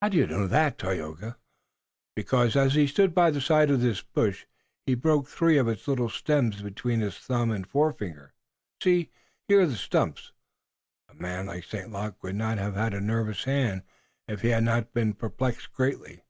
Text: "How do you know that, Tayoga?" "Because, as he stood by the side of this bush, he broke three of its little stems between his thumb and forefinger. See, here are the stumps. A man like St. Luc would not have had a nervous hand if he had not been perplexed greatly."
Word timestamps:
"How 0.00 0.08
do 0.08 0.16
you 0.18 0.26
know 0.26 0.48
that, 0.48 0.76
Tayoga?" 0.76 1.36
"Because, 2.16 2.56
as 2.56 2.74
he 2.74 2.88
stood 2.88 3.14
by 3.14 3.30
the 3.30 3.40
side 3.40 3.70
of 3.70 3.80
this 3.80 4.02
bush, 4.02 4.44
he 4.86 4.96
broke 4.96 5.28
three 5.28 5.56
of 5.56 5.68
its 5.68 5.86
little 5.86 6.08
stems 6.08 6.60
between 6.62 6.98
his 6.98 7.16
thumb 7.16 7.52
and 7.52 7.64
forefinger. 7.64 8.34
See, 8.82 9.12
here 9.46 9.60
are 9.60 9.66
the 9.66 9.76
stumps. 9.76 10.32
A 11.08 11.14
man 11.14 11.46
like 11.46 11.62
St. 11.62 11.92
Luc 11.92 12.20
would 12.24 12.34
not 12.34 12.58
have 12.58 12.74
had 12.74 12.92
a 12.92 13.00
nervous 13.00 13.44
hand 13.44 13.82
if 14.26 14.40
he 14.40 14.48
had 14.48 14.64
not 14.64 14.92
been 14.92 15.14
perplexed 15.14 15.72
greatly." 15.72 16.24